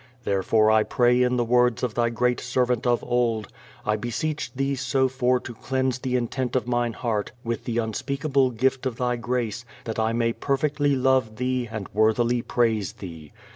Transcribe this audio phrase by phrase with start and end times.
[0.23, 3.49] Therefore I pray in the words of Thy great servant of old,
[3.85, 8.49] "I beseech Thee so for to cleanse the intent of mine heart with the unspeakable
[8.49, 13.31] gift of Thy grace, that I may perfectly love Thee and worthily praise Thee."